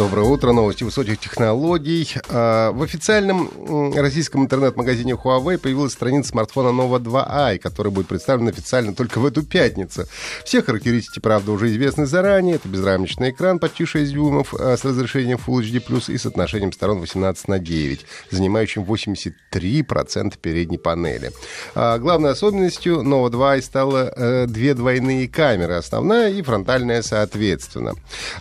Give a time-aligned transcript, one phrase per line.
[0.00, 0.52] Доброе утро.
[0.52, 2.14] Новости высоких технологий.
[2.30, 3.50] А, в официальном
[3.94, 9.42] российском интернет-магазине Huawei появилась страница смартфона Nova 2i, который будет представлен официально только в эту
[9.42, 10.06] пятницу.
[10.42, 12.54] Все характеристики, правда, уже известны заранее.
[12.54, 17.00] Это безрамочный экран почти 6 дюймов а, с разрешением Full HD+, и с отношением сторон
[17.00, 21.30] 18 на 9, занимающим 83% передней панели.
[21.74, 27.92] А, главной особенностью Nova 2i стало э, две двойные камеры, основная и фронтальная соответственно.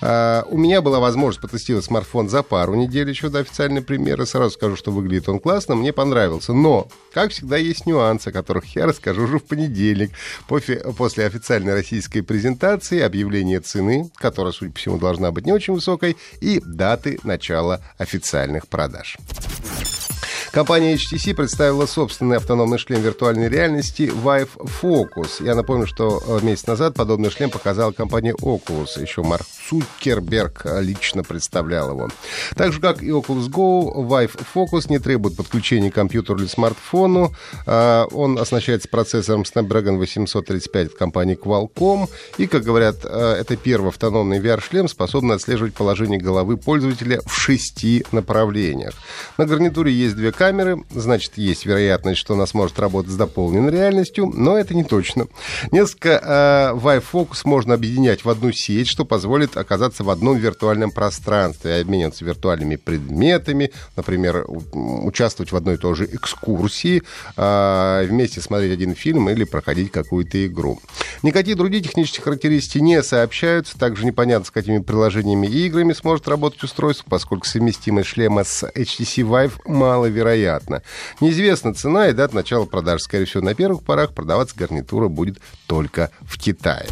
[0.00, 4.26] У меня была возможность потестировал смартфон за пару недель еще до официальной премьеры.
[4.26, 6.52] Сразу скажу, что выглядит он классно, мне понравился.
[6.52, 10.12] Но, как всегда, есть нюансы, о которых я расскажу уже в понедельник.
[10.46, 16.16] После официальной российской презентации, объявления цены, которая, судя по всему, должна быть не очень высокой,
[16.40, 19.16] и даты начала официальных продаж.
[20.52, 25.44] Компания HTC представила собственный автономный шлем виртуальной реальности Vive Focus.
[25.44, 29.00] Я напомню, что э, месяц назад подобный шлем показала компания Oculus.
[29.00, 32.08] Еще Марк Цукерберг лично представлял его.
[32.56, 37.34] Так же, как и Oculus Go, Vive Focus не требует подключения к компьютеру или смартфону.
[37.66, 42.08] А, он оснащается процессором Snapdragon 835 от компании Qualcomm.
[42.38, 48.04] И, как говорят, э, это первый автономный VR-шлем, способный отслеживать положение головы пользователя в шести
[48.12, 48.94] направлениях.
[49.36, 54.30] На гарнитуре есть две камеры, значит, есть вероятность, что она сможет работать с дополненной реальностью,
[54.32, 55.26] но это не точно.
[55.72, 60.92] Несколько э, Vive Focus можно объединять в одну сеть, что позволит оказаться в одном виртуальном
[60.92, 67.02] пространстве, обмениваться виртуальными предметами, например, участвовать в одной и той же экскурсии,
[67.36, 70.80] э, вместе смотреть один фильм или проходить какую-то игру.
[71.24, 76.62] Никакие другие технические характеристики не сообщаются, также непонятно, с какими приложениями и играми сможет работать
[76.62, 80.82] устройство, поскольку совместимость шлема с HTC Vive маловероятна невероятно.
[81.20, 83.02] Неизвестна цена и дата начала продаж.
[83.02, 86.86] Скорее всего, на первых порах продаваться гарнитура будет только в Китае.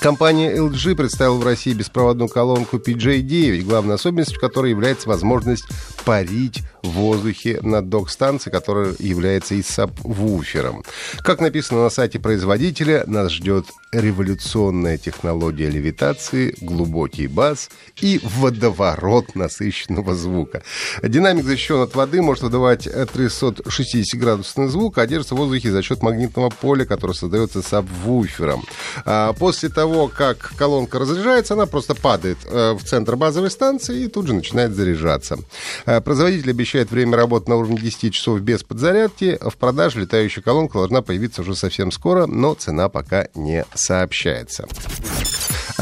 [0.00, 5.64] Компания LG представила в России беспроводную колонку PJ9, главной особенностью которой является возможность
[6.04, 10.84] парить в воздухе над док-станцией, которая является и сабвуфером.
[11.18, 17.70] Как написано на сайте производителя, нас ждет революционная технология левитации, глубокий бас
[18.00, 20.62] и водоворот насыщенного звука.
[21.02, 26.50] Динамик защищен от воды, может выдавать 360-градусный звук, а держится в воздухе за счет магнитного
[26.50, 28.64] поля, которое создается сабвуфером.
[29.04, 34.08] А после того, как колонка разряжается, она просто падает э, в центр базовой станции и
[34.08, 35.38] тут же начинает заряжаться.
[35.86, 39.38] Э, производитель обещает время работы на уровне 10 часов без подзарядки.
[39.40, 44.66] В продаже летающая колонка должна появиться уже совсем скоро, но цена пока не сообщается.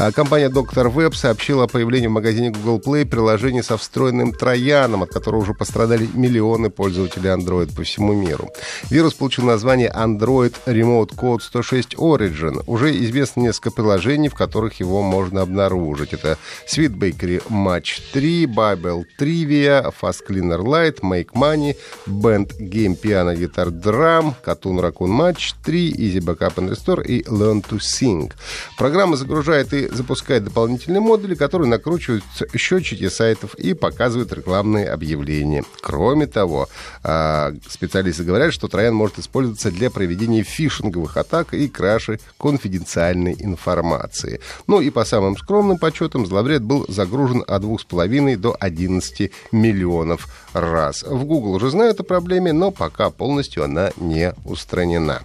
[0.01, 0.89] А компания Dr.
[0.93, 5.53] Web сообщила о появлении в магазине Google Play приложения со встроенным трояном, от которого уже
[5.53, 8.49] пострадали миллионы пользователей Android по всему миру.
[8.89, 12.63] Вирус получил название Android Remote Code 106 Origin.
[12.65, 16.13] Уже известно несколько приложений, в которых его можно обнаружить.
[16.13, 21.75] Это Sweet Bakery Match 3, Bible Trivia, Fast Cleaner Lite, Make Money,
[22.07, 27.61] Band Game Piano Guitar Drum, Cartoon Raccoon Match 3, Easy Backup and Restore и Learn
[27.69, 28.31] to Sing.
[28.77, 32.23] Программа загружает и запускает дополнительные модули, которые накручивают
[32.55, 35.63] счетчики сайтов и показывают рекламные объявления.
[35.81, 36.67] Кроме того,
[37.03, 44.39] а, специалисты говорят, что Троян может использоваться для проведения фишинговых атак и краши конфиденциальной информации.
[44.67, 51.03] Ну и по самым скромным подсчетам, зловред был загружен от 2,5 до 11 миллионов раз.
[51.03, 55.21] В Google уже знают о проблеме, но пока полностью она не устранена.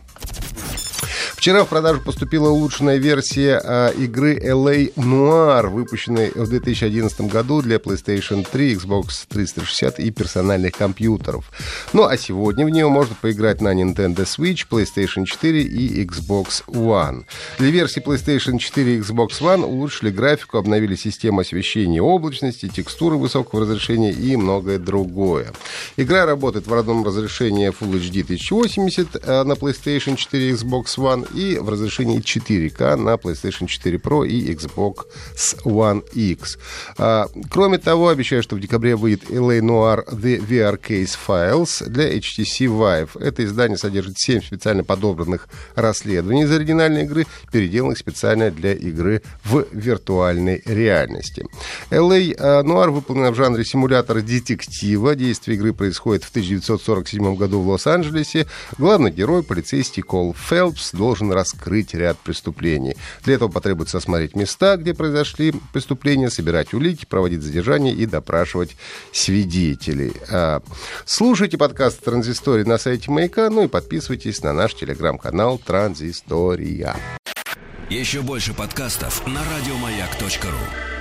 [1.44, 7.76] Вчера в продажу поступила улучшенная версия э, игры LA Noir, выпущенной в 2011 году для
[7.76, 11.52] PlayStation 3, Xbox 360 и персональных компьютеров.
[11.92, 17.26] Ну а сегодня в нее можно поиграть на Nintendo Switch, PlayStation 4 и Xbox One.
[17.58, 23.60] Для версии PlayStation 4 и Xbox One улучшили графику, обновили систему освещения облачности, текстуры высокого
[23.60, 25.52] разрешения и многое другое.
[25.98, 31.33] Игра работает в родном разрешении Full HD 1080 э, на PlayStation 4 и Xbox One
[31.34, 35.06] и в разрешении 4К на PlayStation 4 Pro и Xbox
[35.64, 36.58] One X.
[36.98, 42.16] А, кроме того, обещаю, что в декабре выйдет LA Noir The VR Case Files для
[42.16, 43.20] HTC Vive.
[43.20, 49.66] Это издание содержит 7 специально подобранных расследований из оригинальной игры, переделанных специально для игры в
[49.72, 51.46] виртуальной реальности.
[51.90, 55.14] LA а, Noir выполнена в жанре симулятора детектива.
[55.14, 58.46] Действие игры происходит в 1947 году в Лос-Анджелесе.
[58.78, 62.96] Главный герой, полицейский Кол Фелпс, должен должен раскрыть ряд преступлений.
[63.22, 68.76] Для этого потребуется осмотреть места, где произошли преступления, собирать улики, проводить задержания и допрашивать
[69.12, 70.12] свидетелей.
[70.28, 70.60] А,
[71.04, 76.96] слушайте подкаст «Транзистория» на сайте Маяка, ну и подписывайтесь на наш телеграм-канал «Транзистория».
[77.88, 80.93] Еще больше подкастов на радиомаяк.ру